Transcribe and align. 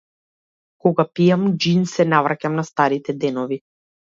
Кога 0.85 1.05
пијам 1.19 1.45
џин 1.65 1.85
се 1.93 2.07
навраќам 2.15 2.59
на 2.61 2.67
старите 2.71 3.19
денови. 3.27 3.63